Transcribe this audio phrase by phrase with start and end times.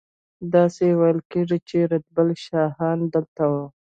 [0.53, 3.65] داسې ویل کیږي چې رتبیل شاهان دلته وو